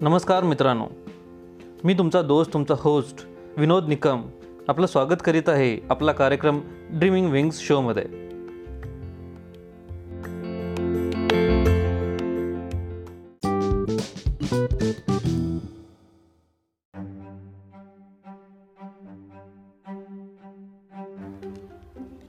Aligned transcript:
नमस्कार 0.00 0.44
मित्रांनो. 0.44 0.86
मी 1.84 1.94
तुमचा 1.94 2.22
दोस्त 2.22 2.52
तुमचा 2.52 2.74
होस्ट 2.78 3.26
विनोद 3.56 3.88
निकम 3.88 4.22
आपलं 4.68 4.86
स्वागत 4.86 5.22
करीत 5.24 5.48
आहे 5.48 5.86
आपला 5.90 6.12
कार्यक्रम 6.12 6.60
ड्रीमिंग 6.90 7.30
विंग्स 7.30 7.58
शोमध्ये 7.58 8.04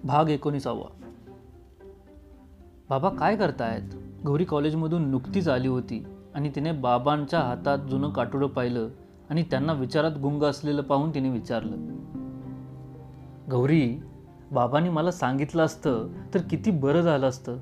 भाग 0.03 0.29
एकोणीसावा. 0.29 0.89
बाबा 2.89 3.09
काय 3.09 3.35
करतायत? 3.35 3.95
गौरी 4.25 4.43
कॉलेजमधून 4.43 5.09
नुकतीच 5.09 5.47
आली 5.47 5.67
होती. 5.67 6.05
आणि 6.39 6.49
तिने 6.55 6.71
बाबांच्या 6.71 7.39
हातात 7.39 7.79
जुनं 7.79 8.09
काटुडं 8.09 8.47
पाहिलं 8.47 8.89
आणि 9.29 9.43
त्यांना 9.43 9.73
विचारात 9.73 10.11
गुंग 10.11 10.43
असलेलं 10.43 10.81
पाहून 10.81 11.13
तिने 11.13 11.29
विचारलं 11.29 11.77
गौरी 13.51 13.99
बाबांनी 14.51 14.89
मला 14.89 15.11
सांगितलं 15.11 15.63
असतं 15.63 16.07
तर 16.33 16.41
किती 16.41 16.71
बरं 16.71 17.01
झालं 17.01 17.27
असतं. 17.27 17.57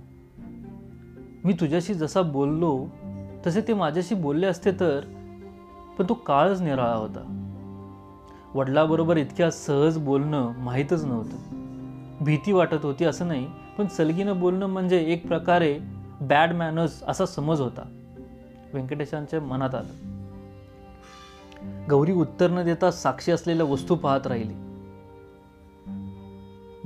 मी 1.45 1.53
तुझ्याशी 1.53 1.93
जसा 1.93 2.21
बोललो 2.21 2.87
तसे 3.45 3.61
ते 3.61 3.73
माझ्याशी 3.73 4.15
बोलले 4.15 4.47
असते 4.47 4.71
तर 4.71 4.99
पण 5.99 6.05
तो 6.09 6.13
काळच 6.13 6.61
निराळा 6.61 6.95
होता. 6.95 7.25
वडिलाबरोबर 8.53 9.17
इतक्या 9.17 9.51
सहज 9.51 9.97
बोलणं 9.97 10.51
माहीतच 10.57 11.05
नव्हतं. 11.05 12.23
भीती 12.25 12.51
वाटत 12.51 12.85
होती 12.85 13.05
असं 13.05 13.27
नाही 13.27 13.47
पण 13.77 13.87
सलगीनं 13.87 14.39
बोलणं 14.39 14.65
म्हणजे 14.65 14.97
एक 14.97 15.27
प्रकारे 15.27 15.79
बॅड 16.21 16.53
मॅनर्स 16.53 17.03
असा 17.03 17.25
समज 17.25 17.61
होता. 17.61 17.93
व्यंकटेशांच्या 18.73 19.41
मनात 19.41 19.75
आलं. 19.75 20.17
गौरी 21.89 22.11
उत्तर 22.11 22.49
न 22.49 22.63
देता 22.63 22.91
साक्षी 22.91 23.31
असलेल्या 23.31 23.65
वस्तू 23.65 23.95
पाहत 23.95 24.27
राहिली. 24.27 24.53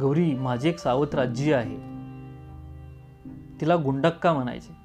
गौरी 0.01 0.33
माझी 0.33 0.69
एक 0.69 0.79
सावत्र 0.79 1.19
आजी 1.19 1.53
आहे. 1.53 1.77
तिला 3.61 3.75
गुंडक्का 3.75 4.33
म्हणायचे? 4.33 4.81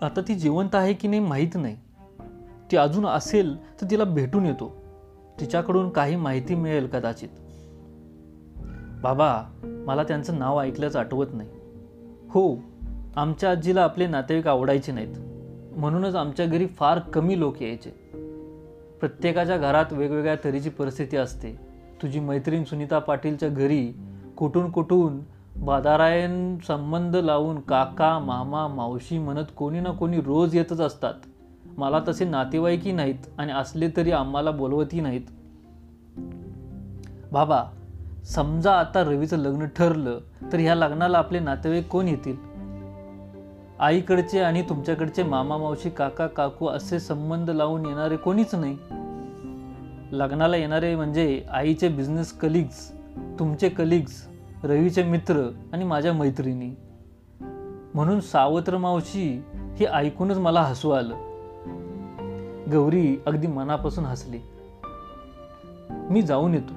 आता 0.00 0.20
ती 0.28 0.34
जिवंत 0.34 0.74
आहे 0.74 0.94
की 0.94 1.08
नाही 1.08 1.20
माहीत 1.20 1.50
नाही. 1.54 1.76
ती 2.70 2.76
अजून 2.76 3.06
असेल 3.06 3.80
तर 3.80 3.86
तिला 3.90 4.04
भेटून 4.04 4.46
येतो. 4.46 4.76
तिच्याकडून 5.40 5.90
काही 5.90 6.16
माहिती 6.16 6.54
मिळेल 6.54 6.86
कदाचित. 6.86 7.28
बाबा 9.02 9.42
मला 9.86 10.02
त्यांचं 10.02 10.38
नाव 10.38 10.62
ऐकल्याचं 10.62 10.98
आठवत 10.98 11.26
नाही. 11.32 11.48
हो 12.30 12.56
आमच्या 13.18 13.50
आजीला 13.50 13.82
आपले 13.82 14.06
नातेवाईक 14.06 14.48
आवडायचे 14.48 14.92
नाहीत. 14.92 15.14
म्हणूनच 15.76 16.14
आमच्या 16.14 16.46
घरी 16.46 16.66
फार 16.66 16.98
कमी 16.98 17.40
लोक 17.40 17.62
यायचे. 17.62 17.90
प्रत्येकाच्या 19.00 19.56
घरात 19.56 19.84
वेगवेगळ्या 19.92 20.34
तऱ्हेची 20.34 20.70
परिस्थिती 20.70 21.16
असते. 21.16 21.52
तुझी 22.02 22.20
मैत्रीण 22.20 22.64
सुनीता 22.64 22.98
पाटीलच्या 22.98 23.48
घरी 23.48 23.92
कुठून 24.36 24.70
कुठून 24.70 25.18
बादारायण 25.64 26.58
संबंध 26.58 27.16
लावून 27.16 27.60
काका 27.60 28.18
मामा 28.18 28.66
मावशी 28.66 29.18
म्हणत 29.18 29.44
कोणी 29.56 29.80
ना 29.80 29.90
कोणी 29.90 30.20
रोज 30.20 30.56
येतच 30.56 30.80
असतात. 30.80 31.14
मला 31.78 32.00
तसे 32.08 32.24
नातेवाईकही 32.24 32.92
नाहीत 32.92 33.26
आणि 33.38 33.52
असले 33.52 33.88
तरी 33.96 34.10
आम्हाला 34.10 34.50
बोलवतही 34.50 35.00
नाहीत. 35.00 35.20
बाबा 37.32 37.64
समजा 38.24 38.72
आता 38.72 39.04
रवीचं 39.04 39.36
लग्न 39.36 39.66
ठरलं 39.66 40.18
तर 40.52 40.58
ह्या 40.58 40.74
लग्नाला 40.74 41.18
आपले 41.18 41.38
नातेवाईक 41.38 41.88
कोण 41.88 42.08
येतील? 42.08 42.47
आईकडचे 43.80 44.40
आणि 44.40 44.62
तुमच्याकडचे 44.62 45.22
मामा 45.22 45.56
मावशी 45.56 45.90
काका 45.90 46.26
काकू 46.26 46.66
असे 46.66 47.00
संबंध 47.00 47.50
लावून 47.50 47.86
येणारे 47.86 48.16
कोणीच 48.16 48.54
नाही. 48.54 48.76
लग्नाला 50.12 50.56
येणारे 50.56 50.96
म्हणजे 50.96 51.44
आईचे 51.50 51.88
बिझनेस 51.88 52.32
कलिग्स 52.32 52.92
तुमचे 53.38 53.68
कलिग्स 53.68 54.28
रवीचे 54.64 55.02
मित्र 55.02 55.50
आणि 55.72 55.84
माझ्या 55.84 56.12
मैत्रिणी. 56.12 56.70
म्हणून 57.94 58.20
सावत्र 58.20 58.76
मावशी 58.76 59.42
हे 59.54 59.86
ऐकूनच 59.86 60.38
मला 60.38 60.62
हसू 60.62 60.90
आलं. 60.90 61.14
गौरी 62.72 63.22
अगदी 63.26 63.46
मनापासून 63.46 64.04
हसली. 64.04 64.38
मी 65.90 66.22
जाऊन 66.22 66.54
येतो. 66.54 66.74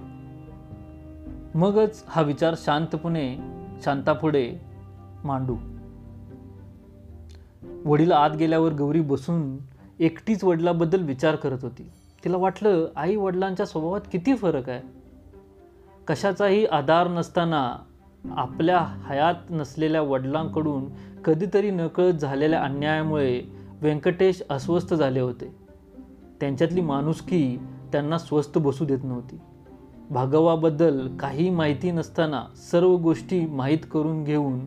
मगच 1.58 2.04
हा 2.08 2.22
विचार 2.22 2.54
शांतपणे 2.58 3.38
शांतापुढे 3.84 4.62
मांडू. 5.24 5.56
वडील 7.86 8.12
आत 8.12 8.30
गेल्यावर 8.30 8.74
गौरी 8.74 9.02
बसून 9.02 9.58
एकटीच 10.00 10.44
वडिलाबद्दल 10.44 11.04
विचार 11.04 11.36
करत 11.36 11.58
होती. 11.62 11.92
तिला 12.24 12.38
वाटलं 12.38 12.88
आई 12.96 13.16
वडिलांच्या 13.16 13.66
स्वभावात 13.66 14.02
किती 14.12 14.36
फरक 14.36 14.70
आहे? 14.70 14.82
कशाचाही 16.08 16.66
आधार 16.66 17.08
नसताना 17.08 17.76
आपल्या 18.32 18.80
हयात 18.80 19.34
नसलेल्या 19.50 20.02
वडिलांकडून 20.02 20.86
कधीतरी 21.26 21.72
नकळत 21.72 22.14
झालेल्या 22.14 22.64
अन्यायामुळे 22.64 23.42
व्यंकटेश 23.82 24.44
अस्वस्थ 24.50 24.94
झाले 24.94 25.20
होते. 25.20 25.56
त्यांच्यातली 26.40 26.82
माणुसकी 26.82 27.60
त्यांना 27.92 28.18
स्वस्थ 28.18 28.58
बसू 28.58 28.86
देत 28.86 29.00
नव्हती. 29.04 29.40
भागवाबद्दल 30.10 31.18
काही 31.18 31.50
माहिती 31.50 31.92
नसताना 31.92 32.44
सर्व 32.72 32.96
गोष्टी 32.96 33.46
माहीत 33.46 33.80
करून 33.92 34.24
घेऊन 34.24 34.66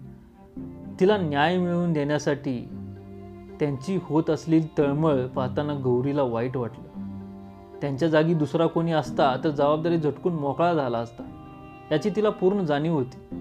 तिला 1.01 1.17
न्याय 1.17 1.59
मिळवून 1.59 1.93
देण्यासाठी 1.93 2.69
त्यांची 3.61 3.99
होत 4.03 4.31
असलेली 4.31 4.67
तळमळ 4.79 5.27
पाहताना 5.27 5.75
गौरीला 5.85 6.23
वाईट 6.23 6.57
वाटलं. 6.57 7.05
त्यांच्या 7.81 8.09
जागी 8.09 8.35
दुसरा 8.35 8.67
कोणी 8.67 8.93
असता 8.93 9.37
तर 9.45 9.51
जबाबदारी 9.51 9.99
झटकून 9.99 10.33
मोकळा 10.33 10.75
झाला 10.75 10.99
असता. 10.99 11.23
याची 11.91 12.11
तिला 12.17 12.31
पूर्ण 12.31 12.61
जाणीव 12.61 12.95
होती. 12.95 13.37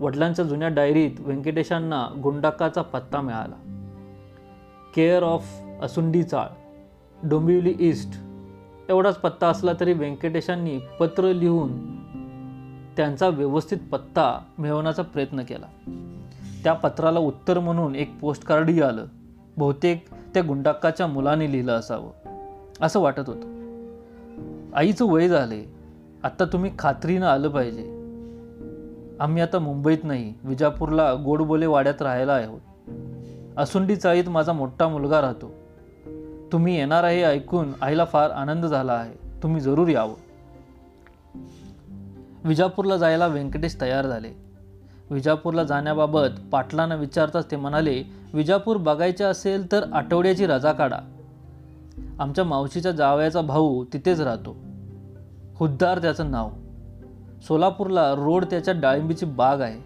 वडिलांच्या 0.00 0.44
जुन्या 0.44 0.68
डायरीत 0.68 1.10
व्यंकटेशांना 1.18 2.20
गुंडाकाचा 2.22 2.82
पत्ता 2.82 3.20
मिळाला. 3.20 3.54
केअर 4.94 5.22
ऑफ 5.22 5.46
असुंडी 5.82 6.22
चाळ 6.22 6.46
डोंबिवली 7.28 7.74
ईस्ट 7.80 8.20
एवढाच 8.88 9.16
पत्ता 9.16 9.48
असला 9.48 9.72
तरी 9.80 9.92
व्यंकटेशांनी 9.92 10.78
पत्र 11.00 11.32
लिहून 11.32 11.96
त्यांचा 12.96 13.28
व्यवस्थित 13.28 13.78
पत्ता 13.92 14.40
मिळवण्याचा 14.58 15.02
प्रयत्न 15.02 15.42
केला. 15.42 15.66
त्या 16.64 16.72
पत्राला 16.72 17.18
उत्तर 17.18 17.58
म्हणून 17.58 17.94
एक 17.94 18.20
पोस्टकार्डही 18.20 18.82
आलं. 18.82 19.06
बहुतेक 19.56 20.04
त्या 20.34 20.42
गुंडाक्काच्या 20.48 21.06
मुलाने 21.06 21.52
लिहिलं 21.52 21.72
असावं. 21.72 22.10
असं 22.82 23.00
वाटत 23.00 23.22
होतं. 23.26 23.60
आईचं 24.74 25.04
वय 25.04 25.28
झाले. 25.28 25.74
आत्ता 26.22 26.44
तुम्ही 26.44 26.70
खात्रीनं 26.78 27.26
आलं 27.26 27.48
पाहिजे. 27.48 27.82
आम्ही 29.20 29.42
आता 29.42 29.58
मुंबईत 29.58 29.98
नाही. 30.02 30.34
विजापूरला 30.44 31.14
गोडबोले 31.14 31.66
वाड्यात 31.66 32.02
राहायला 32.02 32.32
आहोत. 32.32 32.60
असुंडी 33.56 33.96
चाळीत 33.96 34.28
माझा 34.28 34.52
मोठा 34.52 34.88
मुलगा 34.88 35.20
राहतो. 35.20 35.54
तुम्ही 36.52 36.76
येणार 36.76 37.04
आहे 37.04 37.22
ऐकून 37.22 37.72
आईला 37.82 38.04
फार 38.04 38.30
आनंद 38.30 38.66
झाला 38.66 38.92
आहे. 38.92 39.14
तुम्ही 39.42 39.60
जरूर 39.60 39.88
यावं. 39.88 40.14
विजापूरला 42.44 42.96
जायला 42.96 43.26
व्यंकटेश 43.26 43.76
तयार 43.80 44.06
झाले. 44.06 44.49
विजापूरला 45.10 45.64
जाण्याबाबत 45.64 46.26
पाटलांना 46.52 46.94
विचारताच 46.94 47.50
ते 47.50 47.56
म्हणाले 47.56 48.02
विजापूर 48.34 48.76
बघायचे 48.76 49.24
असेल 49.24 49.72
तर 49.72 49.92
आठवड्याची 49.92 50.46
रजा 50.46 50.72
काढा. 50.72 50.98
आमच्या 52.18 52.44
मावशीच्या 52.44 52.92
जावयाचा 52.92 53.40
भाऊ 53.40 53.84
तिथेच 53.84 54.20
राहतो. 54.20 54.56
हुद्दार 55.56 55.98
त्याचं 55.98 56.30
नाव. 56.30 56.50
सोलापूरला 57.42 58.14
रोड 58.14 58.44
त्याच्या 58.44 58.74
डाळिंबीची 58.76 59.26
बाग 59.26 59.60
आहे. 59.60 59.80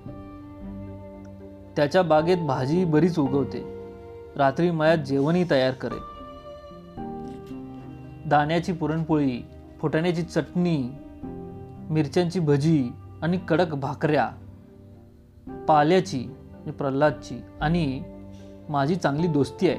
त्याच्या 1.77 2.03
बागेत 2.03 2.39
भाजी 2.39 2.85
बरीच 2.85 3.19
उगवते. 3.19 3.91
रात्री 4.37 4.71
मयात 4.71 4.99
जेवणही 4.99 5.51
तयार 5.51 5.71
करेल. 5.71 6.15
दाण्याची 8.29 8.73
पुरणपोळी 8.73 9.45
फुटाण्याची 9.81 10.23
चटणी 10.23 10.91
मिरच्यांची 11.91 12.41
भजी 12.41 12.89
आणि 13.23 13.39
कडक 13.49 13.75
भाकऱ्या 13.75 14.31
पाल्याची 15.49 16.25
म्हणजे 16.27 16.71
प्रल्हादची 16.71 17.41
आणि 17.61 18.03
माझी 18.69 18.97
चांगली 18.97 19.27
दोस्ती 19.27 19.69
आहे. 19.69 19.79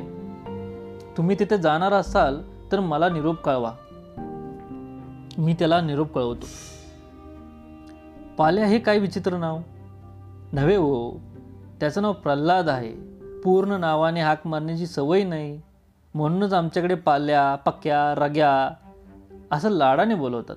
तुम्ही 1.17 1.39
तिथे 1.39 1.57
जाणार 1.57 1.94
असाल 1.94 2.41
तर 2.71 2.79
मला 2.79 3.09
निरोप 3.09 3.35
कळवा. 3.35 3.71
मी 5.38 5.53
त्याला 5.53 5.81
निरोप 5.81 6.13
कळवतो. 6.13 6.45
पाल्या 8.38 8.65
हे 8.65 8.79
काय 8.79 9.00
विचित्र 9.00 9.38
नाव? 9.38 9.59
नव्हे 10.53 10.75
हो. 10.75 11.12
त्याचं 11.79 12.01
नाव 12.01 12.13
प्रल्हाद 12.13 12.69
आहे. 12.69 12.91
पूर्ण 13.41 13.71
नावाने 13.71 14.21
हाक 14.21 14.47
मारण्याची 14.47 14.88
सवय 14.88 15.23
नाही. 15.23 15.61
म्हणूनच 16.13 16.53
आमच्याकडे 16.53 16.95
पाल्या 16.95 17.56
पक्क्या 17.56 18.25
रग्या 18.25 18.73
असं 19.51 19.69
लाडाने 19.69 20.15
बोलवतात. 20.15 20.56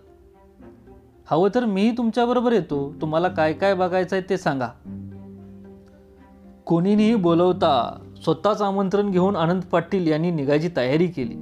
हवं 1.30 1.48
तर 1.54 1.64
मीही 1.64 1.96
तुमच्याबरोबर 1.96 2.52
येतो. 2.52 2.94
तुम्हाला 3.00 3.28
काय 3.28 3.52
काय 3.52 3.75
बघायचं 3.75 4.16
आहे 4.16 4.30
ते 4.30 4.36
सांगा. 4.36 4.69
कोणीनेही 6.66 7.14
बोलवता 7.14 7.98
स्वतःच 8.25 8.62
आमंत्रण 8.62 9.10
घेऊन 9.10 9.36
आनंद 9.36 9.62
पाटील 9.62 10.06
यांनी 10.06 10.30
निघायची 10.30 10.69
तयारी 10.76 11.06
केली. 11.06 11.34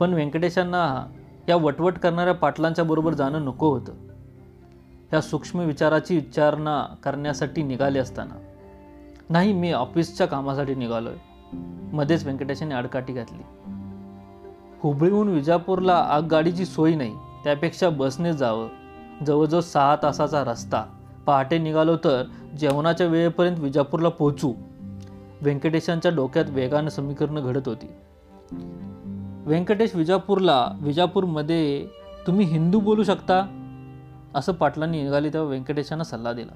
पण 0.00 0.14
व्यंकटेशांना 0.14 1.06
या 1.48 1.56
वटवट 1.56 1.98
करणाऱ्या 1.98 2.34
पाटलांच्या 2.34 2.84
बरोबर 2.84 3.14
जाणं 3.14 3.44
नको 3.44 3.70
होतं. 3.70 3.92
ह्या 5.10 5.20
सूक्ष्म 5.20 5.60
विचाराची 5.60 6.14
विचारणा 6.14 6.94
करण्यासाठी 7.04 7.62
निघाले 7.62 7.98
असताना. 7.98 8.34
नाही 9.30 9.52
मी 9.52 9.72
ऑफिसच्या 9.72 10.26
कामासाठी 10.26 10.74
निघालो 10.74 11.08
आहे 11.08 11.18
मध्येच 11.96 12.24
व्यंकटेशांनी 12.24 12.74
आडकाठी 12.74 13.12
घातली. 13.12 13.42
हुबळीहून 14.80 15.28
विजापूरला 15.28 15.96
आगगाडीची 15.96 16.64
सोय 16.64 16.94
नाही. 16.94 17.14
त्यापेक्षा 17.44 17.90
बसने 17.90 18.32
जावं. 18.32 18.68
जवळजवळ 19.26 19.60
सहा 19.60 19.96
तासाचा 20.02 20.44
रस्ता. 20.44 20.84
पहाटे 21.26 21.58
निघालो 21.58 21.96
तर 21.96 22.22
जेवणाच्या 22.58 23.06
वेळेपर्यंत 23.06 23.58
विजापूरला 23.58 24.08
पोहोचू. 24.08 24.52
व्यंकटेशांच्या 25.42 26.10
डोक्यात 26.10 26.44
वेगानं 26.48 26.88
समीकरणं 26.88 27.40
घडत 27.44 27.68
होती. 27.68 27.86
व्यंकटेश 29.46 29.94
विजापूरला 29.94 30.72
विजापूरमध्ये 30.80 31.86
तुम्ही 32.26 32.46
हिंदू 32.46 32.80
बोलू 32.80 33.02
शकता? 33.02 33.60
असं 34.34 34.52
पाटलांनी 34.52 35.02
निघाली 35.02 35.28
तेव्हा 35.28 35.48
व्यंकटेशांना 35.48 36.04
सल्ला 36.04 36.32
दिला. 36.32 36.52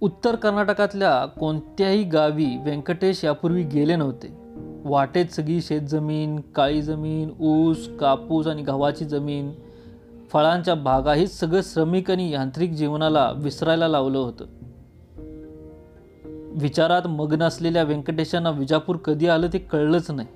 उत्तर 0.00 0.34
कर्नाटकातल्या 0.34 1.26
कोणत्याही 1.26 2.02
गावी 2.02 2.56
व्यंकटेश 2.60 3.24
यापूर्वी 3.24 3.62
गेले 3.62 3.96
नव्हते. 3.96 4.47
वाटेत 4.88 5.26
सगळी 5.26 5.60
शेतजमीन 5.60 6.40
काळी 6.40 6.82
जमीन 6.82 7.30
ऊस 7.40 7.88
कापूस 8.00 8.46
आणि 8.46 8.62
गव्हाची 8.62 9.04
जमीन 9.04 9.52
फळांच्या 10.32 10.74
बागा 10.74 11.14
हे 11.14 11.26
सगळं 11.26 11.60
श्रमिक 11.64 12.10
आणि 12.10 12.30
यांत्रिक 12.30 12.72
जीवनाला 12.72 13.32
विसरायला 13.36 13.88
लावलं 13.88 14.18
होतं. 14.18 14.44
विचारात 16.60 17.02
मग्न 17.06 17.42
असलेल्या 17.42 17.82
व्यंकटेशांना 17.82 18.50
विजापूर 18.50 18.96
कधी 18.96 19.28
आलं 19.28 19.46
ते 19.52 19.58
कळलंच 19.58 20.10
नाही. 20.10 20.28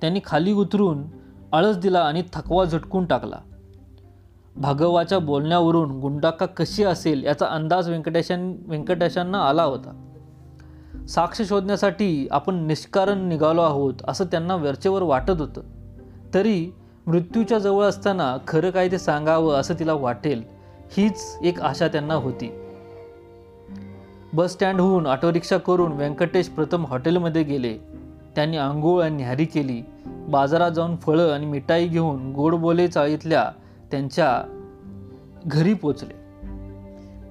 त्यांनी 0.00 0.20
खाली 0.24 0.52
उतरून 0.52 1.02
आळस 1.52 1.76
दिला 1.76 1.98
आणि 1.98 2.22
थकवा 2.32 2.64
झटकून 2.64 3.04
टाकला. 3.04 3.36
भागवाच्या 4.56 5.18
बोलण्यावरून 5.18 6.00
गुंडाक्का 6.00 6.46
कशी 6.46 6.84
असेल 6.84 7.24
याचा 7.24 7.46
अंदाज 7.46 7.88
व्यंकटेशां 7.88 8.56
व्यंकटेशांना 8.66 9.38
आला 9.38 9.62
होता. 9.62 10.15
साक्ष 11.08 11.42
शोधण्यासाठी 11.42 12.28
आपण 12.30 12.66
निष्कारण 12.66 13.28
निघालो 13.28 13.62
आहोत 13.62 13.94
असं 14.08 14.24
त्यांना 14.24 14.54
वरचेवर 14.54 15.02
वाटत 15.02 15.40
होतं. 15.40 15.60
तरी 16.34 16.70
मृत्यूच्या 17.06 17.58
जवळ 17.58 17.84
असताना 17.84 18.36
खरं 18.48 18.70
काय 18.70 18.90
ते 18.90 18.98
सांगावं 18.98 19.54
असं 19.54 19.74
तिला 19.78 19.92
वाटेल 19.92 20.42
हीच 20.96 21.38
एक 21.42 21.60
आशा 21.60 21.88
त्यांना 21.88 22.14
होती. 22.14 22.62
बस 24.32 24.52
स्टँडहून 24.52 25.06
ऑटो 25.06 25.32
रिक्षा 25.32 25.56
करून 25.56 25.92
व्यंकटेश 25.92 26.48
प्रथम 26.48 26.86
हॉटेलमध्ये 26.86 27.42
गेले. 27.42 27.78
त्यांनी 28.34 28.56
आंघोळ 28.56 29.04
आणि 29.04 29.16
न्याहारी 29.16 29.44
केली. 29.44 29.82
बाजारात 30.06 30.70
जाऊन 30.70 30.96
फळं 30.96 31.32
आणि 31.32 31.46
मिठाई 31.46 31.86
घेऊन 31.86 32.32
गोडबोले 32.32 32.88
चाळीतल्या 32.88 33.50
त्यांच्या 33.90 34.42
घरी 35.46 35.74
पोचले. 35.74 36.25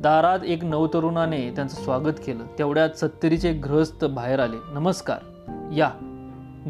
दारात 0.05 0.39
एक 0.45 0.63
नवतरुणाने 0.63 1.51
त्यांचं 1.55 1.83
स्वागत 1.83 2.13
केलं. 2.25 2.43
तेवढ्यात 2.57 2.89
सत्तरीचे 2.89 3.53
गृहस्थ 3.53 4.05
बाहेर 4.05 4.39
आले. 4.39 4.55
नमस्कार. 4.73 5.17
या. 5.73 5.91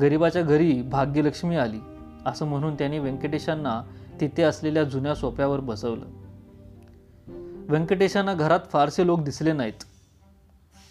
गरिबाच्या 0.01 0.41
घरी 0.41 0.81
भाग्यलक्ष्मी 0.81 1.55
आली. 1.55 1.79
असं 2.25 2.45
म्हणून 2.45 2.73
त्यांनी 2.73 2.99
व्यंकटेशांना 2.99 3.81
तिथे 4.21 4.43
असलेल्या 4.43 4.83
जुन्या 4.83 5.15
सोप्यावर 5.15 5.59
बसवलं. 5.59 6.05
व्यंकटेशांना 7.67 8.33
घरात 8.33 8.59
फारसे 8.71 9.05
लोक 9.05 9.21
दिसले 9.21 9.53
नाहीत. 9.53 9.83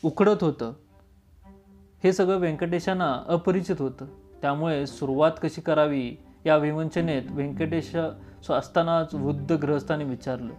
उकडत 0.04 0.44
होतं. 0.44 0.72
हे 2.04 2.12
सगळं 2.12 2.36
व्यंकटेशांना 2.36 3.22
अपरिचित 3.28 3.76
होतं. 3.78 4.04
त्यामुळे 4.42 4.86
सुरुवात 4.86 5.32
कशी 5.42 5.60
करावी 5.60 6.16
या 6.46 6.56
विवंचनेत 6.56 7.22
व्यंकटेश 7.30 7.96
असतानाच 8.50 9.14
वृद्ध 9.14 9.52
ग्रहस्थाने 9.52 10.04
विचारलं. 10.04 10.52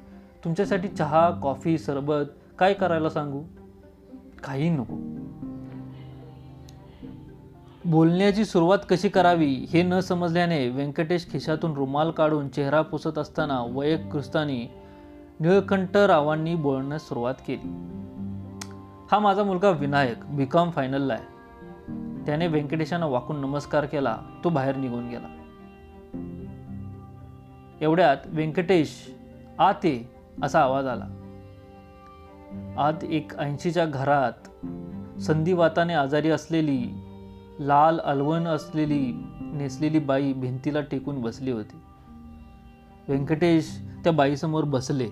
तुमच्यासाठी 0.45 0.87
चहा 0.87 1.31
कॉफी 1.31 1.77
सरबत 1.77 2.23
काय 2.59 2.73
करायला 2.73 3.09
सांगू? 3.09 3.43
काही 4.43 4.69
नको. 4.69 4.95
बोलण्याची 7.85 8.45
सुरुवात 8.45 8.77
कशी 8.89 9.09
करावी 9.09 9.53
हे 9.53 9.83
न 9.83 9.99
समजल्याने 9.99 10.69
व्यंकटेश 10.69 11.27
खिशातून 11.31 11.73
रुमाल 11.73 12.11
काढून 12.11 12.49
चेहरा 12.49 12.81
पुसत 12.81 13.17
असताना 13.17 13.61
वयकृस्तानी 13.61 14.67
निळकंठरावांनी 15.39 16.55
बोलण्यास 16.55 17.09
सुरुवात 17.09 17.35
केली. 17.47 17.67
हा 19.11 19.19
माझा 19.19 19.43
मुलगा 19.43 19.69
विनायक 19.69 20.17
बी 20.25 20.45
कॉम 20.45 20.69
फायनलला 20.69 21.13
आहे. 21.13 21.23
त्याने 22.25 22.47
व्यंकटेशांना 22.47 23.05
वाकून 23.05 23.39
नमस्कार 23.39 23.85
केला 23.85 24.17
तो 24.43 24.49
बाहेर 24.49 24.75
निघून 24.75 25.09
गेला. 25.09 25.27
एवढ्यात 27.81 28.17
व्यंकटेश 28.25 29.15
आते 29.59 30.14
असा 30.43 30.59
आवाज 30.59 30.85
आला. 30.85 31.05
आत 32.77 33.03
एक 33.03 33.39
ऐंशीच्या 33.39 33.85
घरात 33.85 34.65
संधिवाताने 35.21 35.93
आजारी 35.93 36.29
असलेली 36.29 36.93
लाल 37.59 37.99
अलवण 37.99 38.47
असलेली 38.47 39.27
नेसलेली 39.41 39.99
बाई 39.99 40.33
भिंतीला 40.33 40.81
टेकून 40.81 41.21
बसली 41.21 41.51
होती. 41.51 41.75
व्यंकटेश 43.07 43.81
त्या 44.03 44.13
बाईसमोर 44.13 44.63
बसले. 44.63 45.07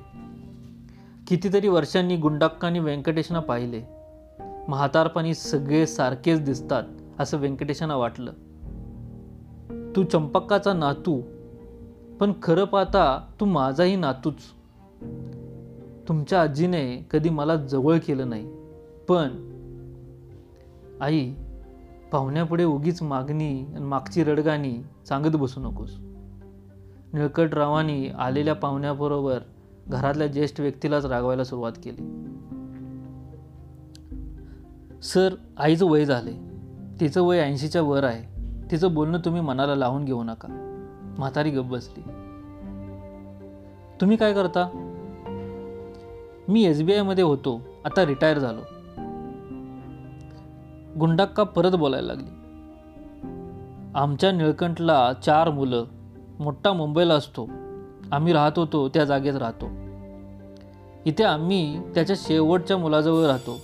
कितीतरी 1.27 1.67
वर्षांनी 1.67 2.17
गुंडाक्कांनी 2.17 2.79
व्यंकटेशना 2.79 3.39
पाहिले. 3.39 3.83
म्हातारपणी 4.67 5.33
सगळे 5.33 5.87
सारखेच 5.87 6.43
दिसतात 6.43 6.83
असं 7.19 7.37
व्यंकटेशांना 7.37 7.95
वाटलं. 7.95 8.31
तू 9.95 10.03
चंपक्काचा 10.03 10.73
नातू 10.73 11.21
पण 12.19 12.31
खरं 12.43 12.63
पाहता 12.63 13.27
तू 13.39 13.45
माझाही 13.45 13.95
नातूच. 13.95 14.35
तुमच्या 16.07 16.41
आजीने 16.41 17.07
कधी 17.11 17.29
मला 17.29 17.55
जवळ 17.55 17.97
केलं 17.97 18.29
नाही. 18.29 18.47
पण 19.09 19.53
आई 21.01 21.33
पाहुण्यापुढे 22.11 22.63
उगीच 22.63 23.01
मागणी 23.01 23.65
आणि 23.75 23.85
मागची 23.85 24.23
रडगाणी 24.23 24.77
सांगत 25.07 25.35
बसू 25.35 25.61
नकोस. 25.61 25.97
निळकटरावांनी 27.13 28.07
आलेल्या 28.07 28.55
पाहुण्याबरोबर 28.55 29.39
घरातल्या 29.87 30.27
ज्येष्ठ 30.27 30.59
व्यक्तीलाच 30.59 31.05
रागवायला 31.05 31.43
सुरुवात 31.43 31.71
केली. 31.71 32.19
सर 35.01 35.35
आईचं 35.57 35.85
वय 35.85 36.05
झाले 36.05 36.33
तिचं 36.99 37.21
वय 37.21 37.37
ऐंशीच्या 37.37 37.81
वर 37.81 38.03
आहे. 38.03 38.33
तिचं 38.71 38.93
बोलणं 38.93 39.19
तुम्ही 39.25 39.41
मनाला 39.41 39.75
लावून 39.75 40.05
घेऊ 40.05 40.23
नका. 40.23 40.47
म्हातारी 41.17 41.49
गप्प 41.49 41.69
बसली. 41.69 42.01
तुम्ही 44.01 44.17
काय 44.17 44.33
करता? 44.33 44.82
मी 46.49 46.65
एस 46.65 46.81
बी 46.81 46.93
आयमध्ये 46.93 47.23
होतो. 47.23 47.61
आता 47.85 48.05
रिटायर 48.05 48.39
झालो. 48.39 48.61
गुंडाक्का 50.99 51.43
परत 51.43 51.71
बोलायला 51.71 52.13
लागली. 52.13 52.29
आमच्या 53.95 54.31
निळकंठला 54.31 55.13
चार 55.13 55.49
मुलं 55.49 55.85
मोठा 56.39 56.73
मुंबईला 56.73 57.13
असतो. 57.13 57.47
आम्ही 58.11 58.33
राहत 58.33 58.51
होतो 58.57 58.89
त्या 58.89 59.05
जागेत 59.05 59.35
राहतो. 59.35 59.65
इथे 61.05 61.23
आम्ही 61.23 61.79
त्याच्या 61.93 62.15
शेवटच्या 62.19 62.77
मुलाजवळ 62.77 63.25
राहतो. 63.25 63.59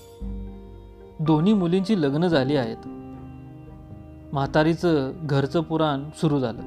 दोन्ही 1.19 1.53
मुलींची 1.53 2.01
लग्न 2.01 2.27
झाली 2.27 2.55
आहेत. 2.55 2.88
म्हातारीचं 4.33 5.12
घरचं 5.21 5.62
पुराण 5.62 6.03
सुरू 6.15 6.39
झालं. 6.39 6.62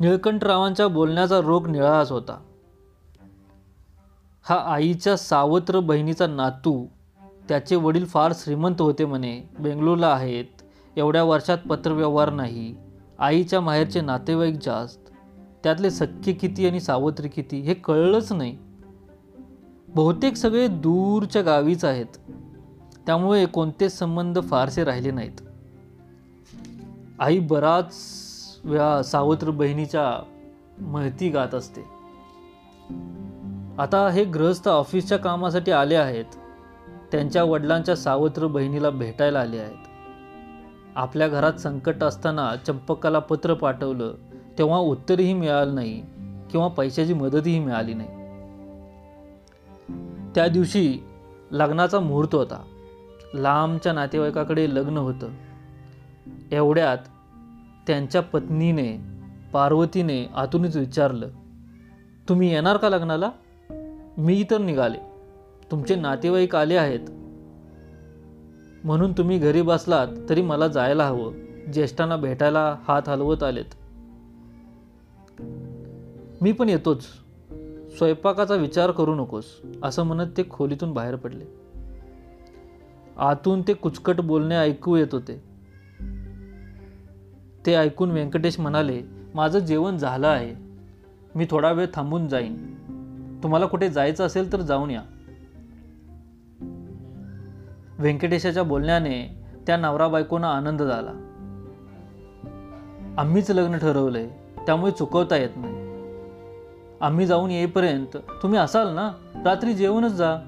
निळकंठरावांच्या 0.00 0.88
बोलण्याचा 0.88 1.40
रोग 1.40 1.66
निळाच 1.66 2.12
होता. 2.12 2.38
हा 4.50 4.56
आईच्या 4.56 5.16
सावत्र 5.16 5.80
बहिणीचा 5.80 6.26
नातू 6.26 6.86
त्याचे 7.48 7.76
वडील 7.76 8.04
फार 8.04 8.32
श्रीमंत 8.34 8.80
होते 8.80 9.04
म्हणे. 9.04 9.40
बेंगलोरला 9.58 10.08
आहेत. 10.08 10.44
एवढ्या 10.96 11.24
वर्षात 11.24 11.58
पत्रव्यवहार 11.58 12.30
नाही. 12.30 12.74
आईच्या 13.18 13.60
माहेरचे 13.60 14.00
नातेवाईक 14.00 14.54
जास्त. 14.62 15.10
त्यातले 15.62 15.90
सख्खे 15.90 16.32
किती 16.32 16.68
आणि 16.68 16.80
सावत्री 16.80 17.28
किती 17.28 17.60
हे 17.60 17.74
कळलंच 17.74 18.32
नाही. 18.32 18.58
बहुतेक 19.88 20.36
सगळे 20.36 20.68
दूरच्या 20.68 21.42
गावीच 21.42 21.84
आहेत. 21.84 22.32
त्यामुळे 23.06 23.46
कोणतेच 23.46 23.98
संबंध 23.98 24.38
फारसे 24.42 24.84
राहिले 24.84 25.10
नाहीत. 25.10 25.42
आई 27.18 27.38
बराच 27.38 27.94
वेळा 28.64 29.02
सावत्र 29.02 29.50
बहिणीच्या 29.50 30.22
महती 30.78 31.28
गात 31.28 31.54
असते. 31.54 31.80
आता 33.80 34.08
हे 34.08 34.24
गृहस्थ 34.24 34.68
ऑफिसच्या 34.68 35.18
कामासाठी 35.18 35.70
आले 35.70 35.94
आहेत. 35.94 36.24
त्यांच्या 37.12 37.44
वडिलांच्या 37.44 37.96
सावत्र 37.96 38.46
बहिणीला 38.46 38.90
भेटायला 38.90 39.40
आले 39.40 39.58
आहेत. 39.58 39.76
आपल्या 40.96 41.28
घरात 41.28 41.52
संकट 41.52 42.02
असताना 42.02 42.56
चंपकाला 42.66 43.18
पत्र 43.18 43.54
पाठवलं 43.54 44.14
तेव्हा 44.58 44.78
उत्तरही 44.78 45.34
मिळालं 45.34 45.74
नाही 45.74 46.02
किंवा 46.50 46.68
पैशाची 46.68 47.14
मदतही 47.14 47.58
मिळाली 47.58 47.94
नाही. 47.94 48.08
त्या 50.34 50.48
दिवशी 50.48 50.98
लग्नाचा 51.50 52.00
मुहूर्त 52.00 52.34
होता. 52.34 52.62
लांबच्या 53.34 53.92
नातेवाईकाकडे 53.92 54.74
लग्न 54.74 54.96
होतं. 54.98 55.28
एवढ्यात 56.52 56.98
त्यांच्या 57.86 58.22
पत्नीने 58.22 59.00
पार्वतीने 59.52 60.30
आतूनच 60.34 60.76
विचारलं 60.76 61.28
तुम्ही 62.28 62.52
येणार 62.52 62.76
का 62.76 62.88
लग्नाला? 62.88 63.30
मी 64.20 64.44
तर 64.50 64.58
निघाले. 64.58 64.98
तुमचे 65.70 65.94
नातेवाईक 65.94 66.56
आले 66.56 66.76
आहेत. 66.76 67.00
म्हणून 68.84 69.12
तुम्ही 69.12 69.38
घरी 69.38 69.62
बसलात 69.62 70.08
तरी 70.28 70.42
मला 70.42 70.68
जायला 70.68 71.06
हवं. 71.06 71.32
ज्येष्ठांना 71.72 72.16
भेटायला 72.16 72.76
हात 72.88 73.08
हलवत 73.08 73.42
आलेत. 73.42 73.64
मी 76.40 76.52
पण 76.52 76.68
येतोच. 76.68 77.06
स्वयंपाकाचा 77.98 78.54
विचार 78.54 78.90
करू 78.90 79.14
नकोस 79.14 79.44
असं 79.82 80.02
म्हणत 80.02 80.26
ते 80.36 80.42
खोलीतून 80.50 80.92
बाहेर 80.92 81.16
पडले. 81.16 81.44
आतून 83.16 83.62
ते 83.62 83.72
कुचकट 83.72 84.20
बोलणे 84.20 84.56
ऐकू 84.56 84.96
येत 84.96 85.08
होते. 85.12 85.42
ते 87.66 87.74
ऐकून 87.74 88.10
व्यंकटेश 88.10 88.60
म्हणाले 88.60 89.02
माझं 89.34 89.58
जेवण 89.58 89.96
झालं 89.96 90.26
आहे. 90.26 90.54
मी 91.34 91.46
थोडा 91.50 91.72
वेळ 91.72 91.86
थांबून 91.94 92.28
जाईन. 92.28 92.79
तुम्हाला 93.42 93.66
कुठे 93.66 93.88
जायचं 93.88 94.26
असेल 94.26 94.52
तर 94.52 94.60
जाऊन 94.60 94.90
या. 94.90 95.02
व्यंकटेशाच्या 97.98 98.62
बोलण्याने 98.62 99.44
त्या 99.66 99.76
नवरा 99.76 100.08
बायकोना 100.08 100.48
आनंद 100.48 100.82
झाला. 100.82 101.10
आम्हीच 103.18 103.50
लग्न 103.50 103.78
ठरवलंय 103.78 104.28
त्यामुळे 104.66 104.92
चुकवता 104.92 105.36
येत 105.36 105.50
नाही. 105.56 105.80
आम्ही 107.00 107.26
जाऊन 107.26 107.50
येईपर्यंत 107.50 108.16
तुम्ही 108.42 108.58
असाल 108.58 108.94
ना 108.94 109.12
रात्री 109.44 109.74
जेवूनच 109.74 110.12
जा. 110.12 110.38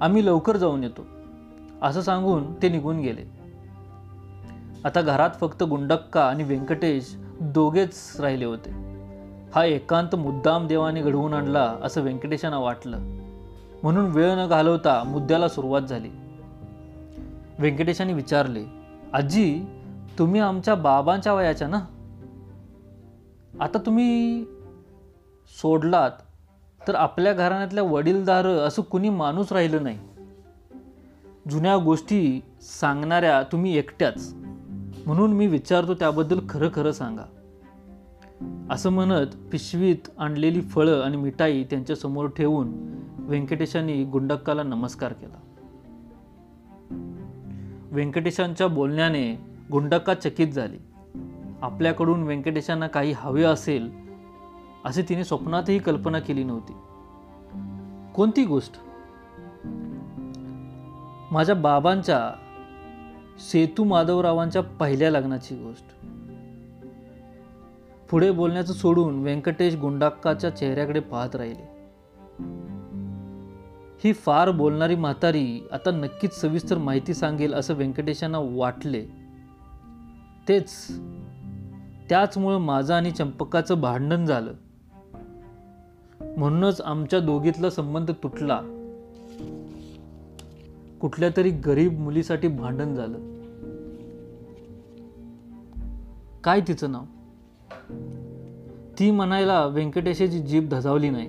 आम्ही 0.00 0.26
लवकर 0.26 0.56
जाऊन 0.56 0.82
येतो. 0.82 1.06
असं 1.82 2.00
सांगून 2.00 2.54
ते 2.54 2.68
निघून 2.68 3.00
गेले. 3.00 3.40
आता 4.84 5.00
घरात 5.00 5.30
फक्त 5.40 5.62
गुंडक्का 5.62 6.24
आणि 6.24 6.44
व्यंकटेश 6.44 7.16
दोघेच 7.40 8.16
राहिले 8.20 8.44
होते. 8.44 8.99
हा 9.54 9.64
एकांत 9.64 10.14
मुद्दाम 10.14 10.66
देवाने 10.66 11.02
घडवून 11.02 11.34
आणला 11.34 11.76
असं 11.82 12.00
व्यंकटेशांना 12.00 12.58
वाटलं. 12.58 12.98
म्हणून 13.82 14.06
वेळ 14.06 14.34
न 14.34 14.48
घालवता 14.48 15.04
मुद्द्याला 15.04 15.48
सुरुवात 15.48 15.82
झाली. 15.82 16.08
व्यंकटेशांनी 17.58 18.12
विचारले 18.12 18.64
आजी 19.12 19.62
तुम्ही 20.18 20.40
आमच्या 20.40 20.74
बाबांच्या 20.74 21.34
वयाच्या 21.34 21.68
ना? 21.68 21.80
आता 23.60 23.78
तुम्ही 23.78 24.42
सोडलात 25.62 26.10
तर 26.88 26.94
आपल्या 26.94 27.32
घराण्यातल्या 27.32 27.84
वडीलधार 27.84 28.46
असं 28.46 28.82
कुणी 28.82 29.08
माणूस 29.08 29.52
राहिलं 29.52 29.82
नाही. 29.82 29.98
जुन्या 31.50 31.76
गोष्टी 31.76 32.40
सांगणाऱ्या 32.62 33.42
तुम्ही 33.42 33.78
एकट्याच. 33.78 34.34
म्हणून 35.06 35.32
मी 35.32 35.46
विचारतो 35.46 35.94
त्याबद्दल 35.94 36.38
खरं 36.48 36.68
खरं 36.74 36.92
सांगा. 36.92 37.22
असं 38.70 38.90
म्हणत 38.90 39.26
पिशवीत 39.52 39.96
आणलेली 40.18 40.60
फळं 40.60 41.02
आणि 41.02 41.16
मिठाई 41.16 41.64
त्यांच्यासमोर 41.64 42.26
ठेवून 42.28 42.72
व्यंकटेशांनी 43.18 44.04
गुंडक्काला 44.04 44.62
नमस्कार 44.62 45.12
केला. 45.12 45.36
व्यंकटेशांच्या 47.90 48.66
बोलण्याने 48.66 49.40
गुंडक्का 49.72 50.14
चकित 50.14 50.48
झाली. 50.48 50.76
आपल्याकडून 51.62 52.22
व्यंकटेशांना 52.22 52.86
काही 52.86 53.12
हवे 53.16 53.42
असेल 53.42 53.90
असे 54.84 55.02
तिने 55.02 55.24
स्वप्नातही 55.24 55.78
कल्पना 55.78 56.18
केली 56.18 56.44
नव्हती. 56.44 56.72
कोणती 58.14 58.44
गोष्ट? 58.44 58.72
माझ्या 61.32 61.54
बाबांच्या 61.54 62.32
सेतू 63.38 63.84
माधवरावांच्या 63.84 64.62
पहिल्या 64.62 65.10
लग्नाची 65.10 65.54
गोष्ट. 65.54 66.06
पुढे 68.10 68.30
बोलण्याचं 68.30 68.72
सोडून 68.72 69.22
व्यंकटेश 69.22 69.76
गुंडाक्काच्या 69.76 70.50
चेहऱ्याकडे 70.50 71.00
पाहत 71.00 71.36
राहिले. 71.36 71.80
ही 74.04 74.12
फार 74.12 74.50
बोलणारी 74.50 74.94
म्हातारी 74.94 75.68
आता 75.72 75.90
नक्कीच 75.90 76.40
सविस्तर 76.40 76.78
माहिती 76.78 77.14
सांगेल 77.14 77.54
असं 77.54 77.74
व्यंकटेशांना 77.74 78.38
वाटले. 78.38 79.06
तेच 80.48 80.88
त्याचमुळं 82.08 82.58
माझं 82.58 82.94
आणि 82.94 83.10
चंपकाचं 83.10 83.80
भांडण 83.80 84.26
झालं. 84.26 84.52
म्हणूनच 86.20 86.80
आमच्या 86.80 87.20
दोघीतला 87.20 87.70
संबंध 87.70 88.10
तुटला. 88.10 88.60
कुठल्या 91.00 91.30
तरी 91.36 91.50
गरीब 91.50 91.98
मुलीसाठी 91.98 92.48
भांडण 92.48 92.94
झालं. 92.94 93.18
काय 96.44 96.60
तिचं 96.60 96.92
नाव? 96.92 97.02
ती 99.00 99.10
म्हणायला 99.10 99.66
व्यंकटेशाची 99.66 100.38
जीभ 100.38 100.68
धजावली 100.68 101.10
नाही. 101.10 101.26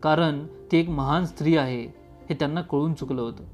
कारण 0.00 0.46
ती 0.72 0.76
एक 0.78 0.88
महान 0.88 1.24
स्त्री 1.24 1.56
आहे 1.56 1.84
हे 2.30 2.34
त्यांना 2.34 2.60
कळून 2.60 2.94
चुकलं 2.94 3.22
होतं. 3.22 3.44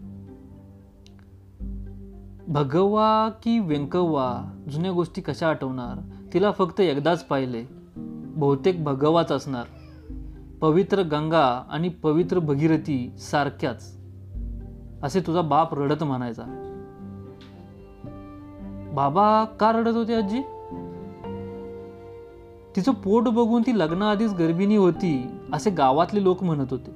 भगवा 2.49 3.29
की 3.29 3.59
व्यंकव्वा 3.59 4.43
जुन्या 4.71 4.93
गोष्टी 4.93 5.21
कशा 5.21 5.49
आठवणार? 5.49 6.01
तिला 6.35 6.51
फक्त 6.51 6.81
एकदाच 6.81 7.25
पाहिले. 7.25 7.65
बहुतेक 8.37 8.85
भगवाच 8.85 9.33
असणार. 9.33 9.65
पवित्र 10.61 11.03
गंगा 11.03 11.65
आणि 11.71 11.89
पवित्र 11.89 12.39
भगीरथी 12.39 13.15
सारख्याच. 13.19 13.99
असे 15.03 15.21
तुझा 15.21 15.41
बाप 15.41 15.75
रडत 15.75 16.05
म्हणायचा. 16.05 16.43
बाबा 18.95 19.45
का 19.45 19.73
रडत 19.73 19.95
होते 19.95 20.15
आजी? 20.15 20.43
तिचं 22.77 22.93
पोट 22.93 23.29
बघून 23.29 23.63
ती 23.63 23.79
लग्नाआधीच 23.79 24.33
गर्भिणी 24.33 24.77
होती 24.77 25.27
असे 25.53 25.71
गावातले 25.71 26.23
लोक 26.23 26.43
म्हणत 26.43 26.67
होते. 26.71 26.91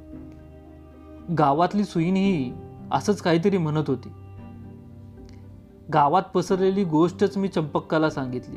गावातली 1.39 1.85
सुईणही 1.85 2.53
असंच 2.93 3.23
काहीतरी 3.23 3.59
म्हणत 3.59 3.85
होती. 3.89 4.09
गावात 5.93 6.23
पसरलेली 6.35 6.85
गोष्टच 6.85 7.37
मी 7.37 7.49
चंपक्काला 7.49 8.11
सांगितली. 8.11 8.57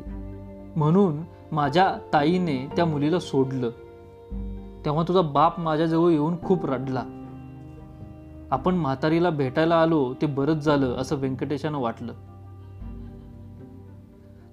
म्हणून 0.76 1.22
माझ्या 1.52 1.96
ताईने 2.12 2.68
त्या 2.76 2.84
मुलीला 2.84 3.18
सोडलं. 3.18 3.70
तेव्हा 4.84 5.04
तुझा 5.08 5.20
बाप 5.20 5.60
माझ्याजवळ 5.60 6.10
येऊन 6.10 6.34
खूप 6.42 6.66
रडला. 6.66 7.02
आपण 8.50 8.74
म्हातारीला 8.74 9.30
भेटायला 9.30 9.76
आलो 9.76 10.14
ते 10.22 10.26
बरंच 10.26 10.64
झालं 10.64 10.94
असं 10.94 11.16
व्यंकटेशानं 11.16 11.78
वाटलं. 11.78 12.12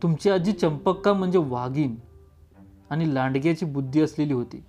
तुमची 0.03 0.29
आजी 0.29 0.51
चंपक्का 0.51 1.13
म्हणजे 1.13 1.37
वाघीण. 1.37 1.95
आणि 2.89 3.15
लांडग्याची 3.15 3.65
बुद्धी 3.65 4.01
असलेली 4.01 4.33
होती. 4.33 4.63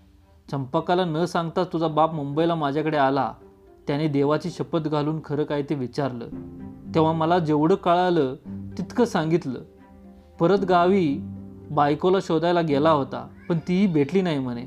चंपकाला 0.50 1.04
न 1.04 1.24
सांगताच 1.24 1.72
तुझा 1.72 1.88
बाप 1.88 2.14
मुंबईला 2.14 2.54
माझ्याकडे 2.54 2.96
आला. 2.96 3.32
त्याने 3.86 4.08
देवाची 4.08 4.50
शपथ 4.50 4.78
घालून 4.78 5.20
खरं 5.24 5.44
काय 5.44 5.62
ते 5.62 5.74
विचारलं. 5.74 6.28
तेव्हा 6.94 7.12
मला 7.12 7.38
जेवढं 7.38 7.74
कळालं 7.74 8.34
तितकं 8.78 9.04
सांगितलं. 9.04 9.60
परत 10.40 10.58
गावी 10.58 11.18
बायकोला 11.70 12.18
शोधायला 12.22 12.60
गेला 12.60 12.90
होता 12.90 13.28
पण 13.48 13.58
तीही 13.68 13.86
भेटली 13.86 14.22
नाही 14.22 14.38
म्हणे. 14.38 14.64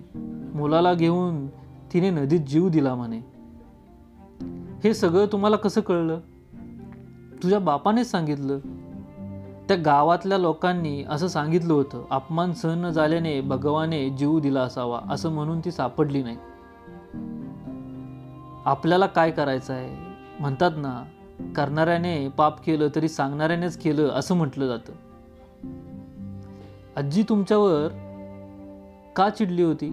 मुलाला 0.54 0.94
घेऊन 0.94 1.48
तिने 1.94 2.10
नदीत 2.10 2.40
जीव 2.40 2.70
दिला 2.70 2.96
म्हणे. 2.96 3.20
हे 4.84 4.94
सगळं 4.94 5.26
तुम्हाला 5.26 5.56
कसं 5.56 5.82
कळलं? 5.82 6.20
तुझ्या 7.44 7.60
बापानेच 7.60 8.12
सांगितलं. 8.12 8.60
त्या 9.70 9.78
गावातल्या 9.78 10.38
लोकांनी 10.38 11.04
असं 11.10 11.28
सांगितलं 11.28 11.74
होतं 11.74 12.06
अपमान 12.10 12.54
सहन 12.54 12.80
न 12.80 12.90
झाल्याने 12.90 13.42
भगवाने 13.42 14.10
जीव 14.10 14.40
दिला 14.40 14.62
असावा 14.62 15.02
असं 15.10 15.30
म्हणून 15.30 15.60
ती 15.60 15.72
सापडली 15.72 16.24
नाही. 16.24 16.38
आपल्याला 18.66 19.06
काय 19.06 19.32
करायचं 19.32 19.74
आहे? 19.74 19.96
म्हणतात 20.40 20.72
ना 20.78 21.04
करणाऱ्याने 21.56 22.30
पाप 22.30 22.66
केलं 22.66 22.88
तरी 22.96 23.08
सांगणाऱ्यानेच 23.08 23.78
केलं 23.78 24.10
असं 24.10 24.36
म्हटलं 24.36 24.68
जातं. 24.68 24.94
आजी 26.98 27.24
तुमच्यावर 27.24 27.88
का 29.16 29.30
चिडली 29.30 29.64
होती? 29.64 29.90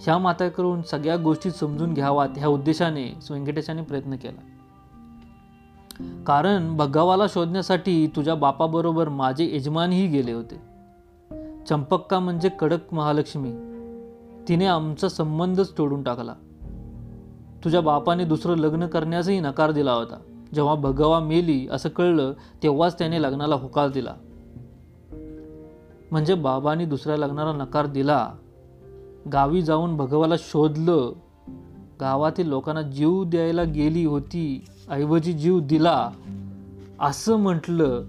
ह्या 0.00 0.18
माताकडून 0.18 0.82
सगळ्या 0.82 1.16
गोष्टी 1.16 1.50
समजून 1.50 1.94
घ्यावात 1.94 2.28
ह्या 2.36 2.48
उद्देशाने 2.48 3.18
व्यंकटेशाने 3.30 3.82
प्रयत्न 3.82 4.16
केला. 4.16 4.49
कारण 6.26 6.76
भगावाला 6.76 7.26
शोधण्यासाठी 7.28 8.06
तुझ्या 8.06 8.34
बापाबरोबर 8.34 9.08
माझे 9.08 9.56
यजमानही 9.56 10.06
गेले 10.06 10.32
होते. 10.32 10.70
चंपक्का 11.68 12.18
म्हणजे 12.18 12.48
कडक 12.48 12.94
महालक्ष्मी. 12.94 13.52
तिने 14.48 14.66
आमचा 14.66 15.08
संबंधच 15.08 15.78
तोडून 15.78 16.02
टाकला. 16.02 16.34
तुझ्या 17.64 17.80
बापाने 17.80 18.24
दुसरं 18.24 18.56
लग्न 18.56 18.86
करण्यासही 18.86 19.40
नकार 19.40 19.70
दिला 19.70 19.92
होता. 19.92 20.18
जेव्हा 20.54 20.74
भगवा 20.74 21.20
मेली 21.20 21.68
असं 21.70 21.88
कळलं 21.88 22.32
तेव्हाच 22.62 22.98
त्याने 22.98 23.22
लग्नाला 23.22 23.54
होकार 23.54 23.88
दिला. 23.88 24.14
म्हणजे 26.10 26.34
बाबांनी 26.34 26.84
दुसऱ्या 26.84 27.16
लग्नाला 27.16 27.52
नकार 27.52 27.86
दिला. 27.86 28.28
गावी 29.32 29.62
जाऊन 29.62 29.96
भगवाला 29.96 30.34
शोधलं 30.38 31.12
गावातील 32.00 32.48
लोकांना 32.48 32.82
जीव 32.82 33.24
द्यायला 33.24 33.62
गेली 33.62 34.04
होती 34.04 34.64
ऐवजी 34.90 35.32
जीव 35.32 35.60
दिला 35.60 36.10
असं 37.00 37.36
म्हटलं. 37.36 38.04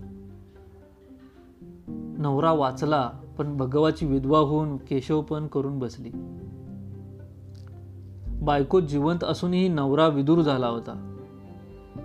नवरा 2.18 2.52
वाचला 2.52 3.12
पण 3.38 3.58
भगवाची 3.58 4.06
विधवा 4.06 4.40
होऊन 4.40 4.78
केशवपण 4.78 5.48
करून 5.48 5.80
बसली. 5.80 6.10
बायको 8.42 8.80
जिवंत 8.80 9.24
असूनही 9.24 9.68
नवरा 9.68 10.08
विदूर 10.08 10.42
झाला 10.42 10.68
होता. 10.68 11.16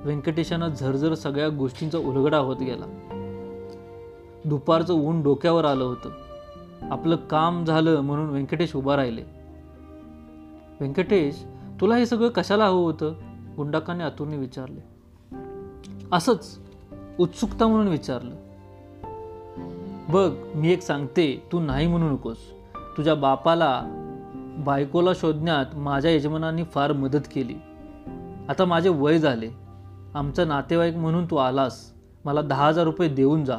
व्यंकटेशानं 0.04 0.68
झरझर 0.68 1.14
सगळ्या 1.14 1.48
गोष्टींचा 1.48 1.98
उलगडा 1.98 2.38
होत 2.38 2.56
गेला. 2.60 2.84
दुपारचं 4.44 4.94
ऊन 4.94 5.22
डोक्यावर 5.22 5.64
आलं 5.64 5.84
होतं. 5.84 6.10
आपलं 6.82 7.16
काम 7.16 7.64
झालं 7.64 8.00
म्हणून 8.00 8.30
व्यंकटेश 8.30 8.76
उभा 8.76 8.96
राहिले. 8.96 9.22
व्यंकटेश 10.80 11.44
तुला 11.80 11.96
हे 11.96 12.06
सगळं 12.06 12.28
कशाला 12.28 12.66
हवं 12.66 12.82
होतं? 12.82 13.14
गुंडाकाने 13.56 14.04
आतून 14.04 14.28
विचारले. 14.28 14.80
असंच 16.12 16.58
उत्सुकता 17.18 17.66
म्हणून 17.66 17.88
विचारलं. 17.88 18.34
बघ 20.08 20.32
मी 20.54 20.72
एक 20.72 20.82
सांगते 20.82 21.48
तू 21.52 21.60
नाही 21.60 21.86
म्हणू 21.86 22.10
नकोस. 22.10 22.36
तुझ्या 22.96 23.14
बापाला 23.14 23.82
बायकोला 24.58 25.10
शोधण्यात 25.14 25.76
माझ्या 25.76 26.10
यजमानांनी 26.10 26.64
फार 26.64 26.92
मदत 26.92 27.18
केली. 27.34 27.54
आता 28.48 28.64
माझे 28.64 28.88
वय 28.88 29.18
झाले. 29.18 29.50
आमचा 30.14 30.44
नातेवाईक 30.44 30.96
म्हणून 30.96 31.24
तू 31.24 31.36
आलास. 31.36 31.92
मला 32.24 32.42
दहा 32.42 32.66
हजार 32.66 32.84
रुपये 32.84 33.08
देऊन 33.08 33.44
जा. 33.44 33.58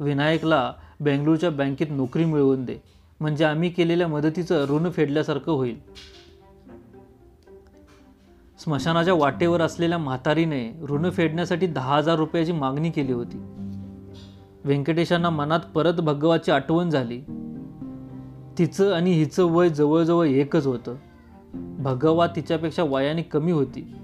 विनायकला 0.00 0.72
बेंगळूरच्या 1.00 1.50
बँकेत 1.50 1.86
नोकरी 1.90 2.24
मिळवून 2.24 2.64
दे. 2.64 2.76
म्हणजे 3.20 3.44
आम्ही 3.44 3.70
केलेल्या 3.70 4.08
मदतीचं 4.08 4.66
ऋण 4.68 4.90
फेडल्यासारखं 4.90 5.52
होईल. 5.52 5.78
स्मशानाच्या 8.62 9.14
वाटेवर 9.14 9.60
असलेल्या 9.60 9.98
म्हातारीने 9.98 10.80
ऋण 10.90 11.10
फेडण्यासाठी 11.10 11.66
दहा 11.66 11.96
हजार 11.96 12.16
रुपयाची 12.16 12.52
मागणी 12.52 12.90
केली 12.90 13.12
होती. 13.12 13.38
व्यंकटेशांना 14.64 15.30
मनात 15.30 15.60
परत 15.74 15.94
भगवाची 15.94 16.50
आठवण 16.50 16.90
झाली. 16.90 17.20
तिचं 18.58 18.94
आणि 18.94 19.12
हिचं 19.12 19.44
वय 19.44 19.68
जवळजवळ 19.68 20.26
एकच 20.26 20.66
होतं. 20.66 20.94
भगवा 21.82 22.26
तिच्यापेक्षा 22.26 22.82
वयाने 22.82 23.22
कमी 23.22 23.52
होती. 23.52 23.94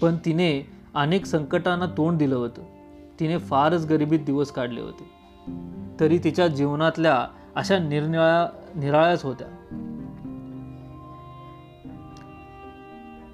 पण 0.00 0.16
तिने 0.24 0.66
अनेक 0.94 1.26
संकटांना 1.26 1.86
तोंड 1.86 2.18
दिलं 2.18 2.36
होतं. 2.36 2.62
तिने 3.20 3.38
फारच 3.38 3.86
गरिबीत 3.86 4.20
दिवस 4.20 4.50
काढले 4.50 4.80
होते. 4.80 5.10
तरी 6.00 6.18
तिच्या 6.18 6.46
जीवनातल्या 6.46 7.26
अशा 7.56 7.78
निरनिळ्या 7.78 8.48
निराळ्याच 8.74 9.24
होत्या. 9.24 9.55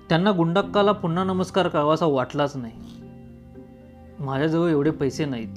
त्यांना 0.09 0.33
गुंडक्काला 0.33 0.93
पुन्हा 0.93 1.25
नमस्कार 1.25 1.69
करावासा 1.69 2.07
वाटलाच 2.07 2.57
नाही. 2.57 2.73
माझ्याजवळ 4.19 4.71
एवढे 4.71 4.91
पैसे 4.91 5.25
नाहीत. 5.25 5.55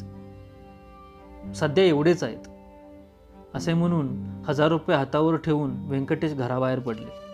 सध्या 1.56 1.84
एवढेच 1.84 2.24
आहेत. 2.24 2.48
असे 3.54 3.74
म्हणून 3.74 4.08
हजार 4.48 4.68
रुपये 4.68 4.96
हातावर 4.96 5.36
ठेवून 5.36 5.72
व्यंकटेश 5.78 6.34
घराबाहेर 6.34 6.80
पडले. 6.80 7.26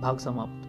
भाग 0.00 0.16
समाप्त. 0.16 0.66